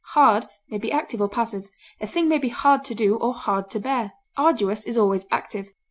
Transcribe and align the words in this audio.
Hard 0.15 0.47
may 0.67 0.79
be 0.79 0.91
active 0.91 1.21
or 1.21 1.29
passive; 1.29 1.69
a 1.99 2.07
thing 2.07 2.27
may 2.27 2.39
be 2.39 2.49
hard 2.49 2.83
to 2.85 2.95
do 2.95 3.17
or 3.17 3.35
hard 3.35 3.69
to 3.69 3.79
bear. 3.79 4.13
Arduous 4.35 4.83
is 4.87 4.97
always 4.97 5.27
active. 5.29 5.69